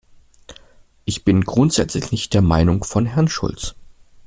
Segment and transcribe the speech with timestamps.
[1.05, 3.75] Ich bin grundsätzlich nicht der Meinung von Herrn Schulz.